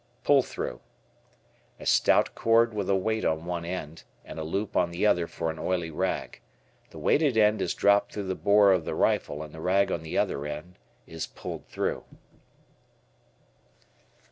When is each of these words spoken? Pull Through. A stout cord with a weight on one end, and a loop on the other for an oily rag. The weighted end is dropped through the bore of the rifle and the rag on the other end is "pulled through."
Pull 0.23 0.41
Through. 0.41 0.81
A 1.79 1.85
stout 1.85 2.33
cord 2.33 2.73
with 2.73 2.89
a 2.89 2.95
weight 2.95 3.23
on 3.23 3.45
one 3.45 3.63
end, 3.63 4.03
and 4.25 4.39
a 4.39 4.43
loop 4.43 4.75
on 4.75 4.89
the 4.89 5.05
other 5.05 5.27
for 5.27 5.51
an 5.51 5.59
oily 5.59 5.91
rag. 5.91 6.41
The 6.89 6.97
weighted 6.97 7.37
end 7.37 7.61
is 7.61 7.75
dropped 7.75 8.11
through 8.13 8.25
the 8.25 8.33
bore 8.33 8.71
of 8.71 8.83
the 8.83 8.95
rifle 8.95 9.43
and 9.43 9.53
the 9.53 9.61
rag 9.61 9.91
on 9.91 10.01
the 10.01 10.17
other 10.17 10.47
end 10.47 10.79
is 11.05 11.27
"pulled 11.27 11.67
through." 11.67 12.03